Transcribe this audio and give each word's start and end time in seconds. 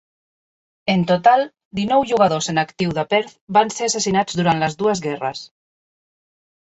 En 0.93 1.01
total, 1.11 1.43
dinou 1.81 2.01
jugadors 2.11 2.49
en 2.53 2.57
actiu 2.63 2.89
de 2.99 3.03
Perth 3.11 3.37
van 3.59 3.73
ser 3.77 3.91
assassinats 3.91 4.41
durant 4.41 4.65
les 4.67 4.79
dues 4.81 5.05
guerres. 5.09 5.45